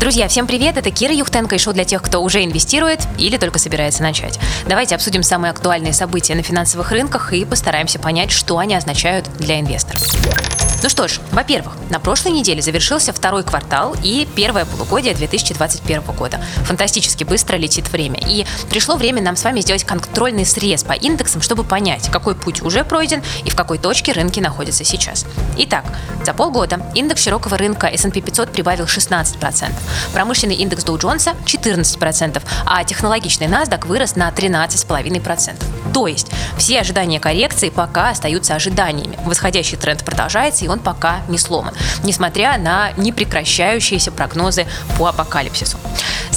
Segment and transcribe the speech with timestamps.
[0.00, 0.78] Друзья, всем привет!
[0.78, 4.40] Это Кира Юхтенко и шоу для тех, кто уже инвестирует или только собирается начать.
[4.66, 9.60] Давайте обсудим самые актуальные события на финансовых рынках и постараемся понять, что они означают для
[9.60, 10.00] инвесторов.
[10.82, 16.40] Ну что ж, во-первых, на прошлой неделе завершился второй квартал и первое полугодие 2021 года.
[16.64, 18.18] Фантастически быстро летит время.
[18.26, 22.62] И пришло время нам с вами сделать контрольный срез по индексам, чтобы понять, какой путь
[22.62, 25.26] уже пройден и в какой точке рынки находятся сейчас.
[25.58, 25.84] Итак,
[26.24, 29.72] за полгода индекс широкого рынка S&P 500 прибавил 16%,
[30.12, 35.92] промышленный индекс Dow Jones 14%, а технологичный NASDAQ вырос на 13,5%.
[35.92, 39.18] То есть все ожидания коррекции пока остаются ожиданиями.
[39.24, 44.66] Восходящий тренд продолжается, и он пока не сломан, несмотря на непрекращающиеся прогнозы
[44.98, 45.78] по апокалипсису.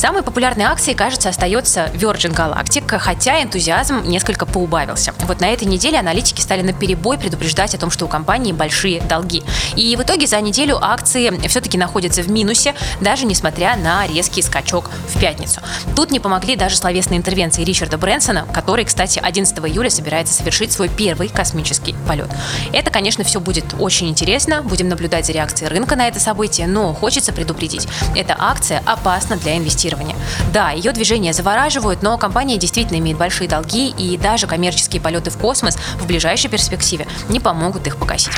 [0.03, 5.13] Самой популярной акцией, кажется, остается Virgin Galactic, хотя энтузиазм несколько поубавился.
[5.19, 8.99] Вот на этой неделе аналитики стали на перебой предупреждать о том, что у компании большие
[8.99, 9.43] долги.
[9.77, 14.89] И в итоге за неделю акции все-таки находятся в минусе, даже несмотря на резкий скачок
[15.07, 15.61] в пятницу.
[15.95, 20.89] Тут не помогли даже словесные интервенции Ричарда Брэнсона, который, кстати, 11 июля собирается совершить свой
[20.89, 22.29] первый космический полет.
[22.73, 26.93] Это, конечно, все будет очень интересно, будем наблюдать за реакцией рынка на это событие, но
[26.93, 30.15] хочется предупредить, эта акция опасна для инвестиций инвестирования.
[30.51, 35.37] Да, ее движения завораживают, но компания действительно имеет большие долги, и даже коммерческие полеты в
[35.37, 38.33] космос в ближайшей перспективе не помогут их погасить.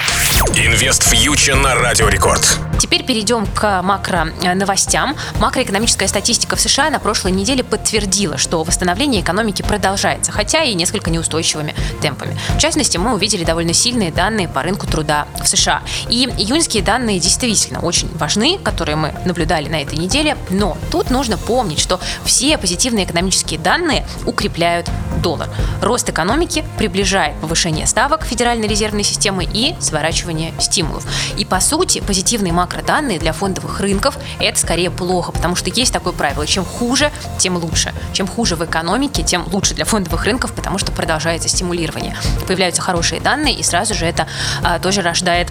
[0.55, 2.57] Инвест фьючер на Радио Рекорд.
[2.79, 5.15] Теперь перейдем к макро новостям.
[5.39, 11.09] Макроэкономическая статистика в США на прошлой неделе подтвердила, что восстановление экономики продолжается, хотя и несколько
[11.09, 12.37] неустойчивыми темпами.
[12.55, 15.81] В частности, мы увидели довольно сильные данные по рынку труда в США.
[16.09, 21.37] И июньские данные действительно очень важны, которые мы наблюдали на этой неделе, но тут нужно
[21.45, 24.89] помнить, что все позитивные экономические данные укрепляют
[25.21, 25.49] доллар.
[25.81, 31.05] Рост экономики приближает повышение ставок Федеральной резервной системы и сворачивание стимулов.
[31.37, 36.13] И по сути позитивные макроданные для фондовых рынков это скорее плохо, потому что есть такое
[36.13, 37.93] правило, чем хуже, тем лучше.
[38.13, 42.15] Чем хуже в экономике, тем лучше для фондовых рынков, потому что продолжается стимулирование.
[42.47, 44.27] Появляются хорошие данные, и сразу же это
[44.63, 45.49] а, тоже рождает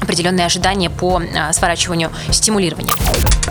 [0.00, 2.92] определенные ожидания по а, сворачиванию стимулирования.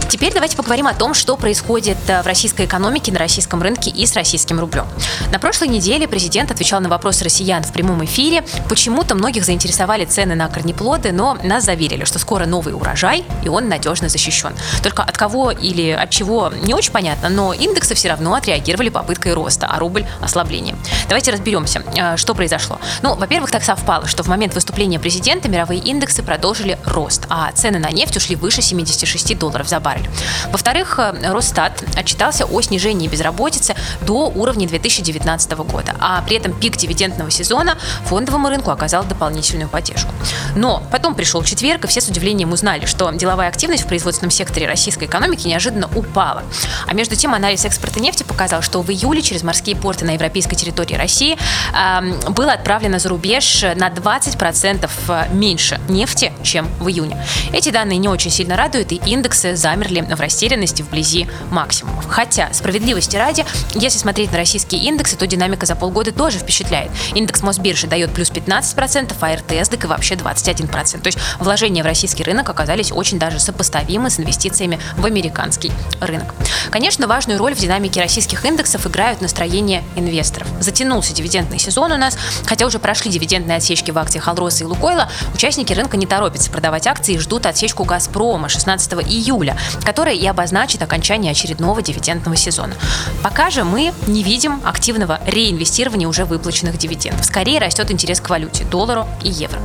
[0.09, 4.07] Теперь давайте поговорим о том, что происходит э, в российской экономике, на российском рынке и
[4.07, 4.87] с российским рублем.
[5.31, 8.43] На прошлой неделе президент отвечал на вопросы россиян в прямом эфире.
[8.67, 13.69] Почему-то многих заинтересовали цены на корнеплоды, но нас заверили, что скоро новый урожай, и он
[13.69, 14.53] надежно защищен.
[14.81, 19.35] Только от кого или от чего не очень понятно, но индексы все равно отреагировали попыткой
[19.35, 20.79] роста, а рубль– ослаблением.
[21.07, 22.79] Давайте разберемся, э, что произошло.
[23.03, 27.77] Ну, во-первых, так совпало, что в момент выступления президента мировые индексы продолжили рост, а цены
[27.77, 30.09] на нефть ушли выше 76 долларов за баррель баррель.
[30.51, 36.77] Во-вторых, э, Росстат отчитался о снижении безработицы до уровня 2019 года, а при этом пик
[36.77, 40.11] дивидендного сезона фондовому рынку оказал дополнительную поддержку.
[40.55, 44.67] Но потом пришел четверг, и все с удивлением узнали, что деловая активность в производственном секторе
[44.67, 46.43] российской экономики неожиданно упала.
[46.88, 50.55] А между тем анализ экспорта нефти показал, что в июле через морские порты на европейской
[50.55, 51.38] территории России
[51.73, 57.17] э, было отправлено за рубеж на 20% меньше нефти, чем в июне.
[57.53, 62.05] Эти данные не очень сильно радуют, и индексы замерли замерли в растерянности вблизи максимумов.
[62.07, 66.91] Хотя, справедливости ради, если смотреть на российские индексы, то динамика за полгода тоже впечатляет.
[67.13, 71.01] Индекс Мосбиржи дает плюс 15%, а РТС и вообще 21%.
[71.01, 76.33] То есть вложения в российский рынок оказались очень даже сопоставимы с инвестициями в американский рынок.
[76.69, 80.47] Конечно, важную роль в динамике российских индексов играют настроения инвесторов.
[80.59, 85.09] Затянулся дивидендный сезон у нас, хотя уже прошли дивидендные отсечки в акциях Алроса и Лукойла,
[85.33, 90.81] участники рынка не торопятся продавать акции и ждут отсечку Газпрома 16 июля, которая и обозначит
[90.81, 92.73] окончание очередного дивидендного сезона.
[93.23, 97.25] Пока же мы не видим активного реинвестирования уже выплаченных дивидендов.
[97.25, 99.59] Скорее растет интерес к валюте, доллару и евро.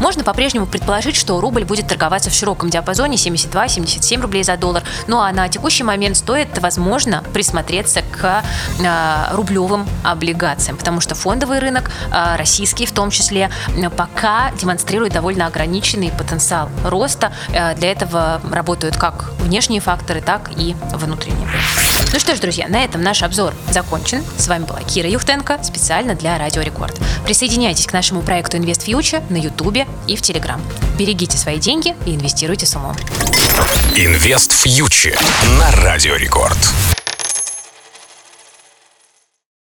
[0.00, 5.18] Можно по-прежнему предположить, что рубль будет торговаться в широком диапазоне 72-77 рублей за доллар, ну
[5.20, 8.42] а на текущий момент стоит, возможно, присмотреться к
[8.80, 13.50] э, рублевым облигациям, потому что фондовый рынок, э, российский в том числе,
[13.96, 17.32] пока демонстрирует довольно ограниченный потенциал роста.
[17.52, 21.48] Э, для этого работают как внешние факторы, так и внутренние.
[22.12, 24.22] Ну что ж, друзья, на этом наш обзор закончен.
[24.36, 26.98] С вами была Кира Юхтенко, специально для Радио Рекорд.
[27.24, 30.60] Присоединяйтесь к нашему проекту Invest Future на Ютубе и в Телеграм.
[30.98, 32.96] Берегите свои деньги и инвестируйте с умом.
[33.96, 35.18] Инвест Future
[35.58, 36.58] на Радио Рекорд.